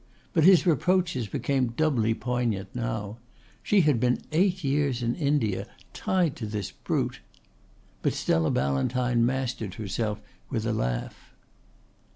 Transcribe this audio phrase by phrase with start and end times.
[0.33, 3.19] But his reproaches became doubly poignant now.
[3.61, 7.19] She had been eight years in India, tied to this brute!
[8.01, 10.19] But Stella Ballantyne mastered herself
[10.49, 11.35] with a laugh.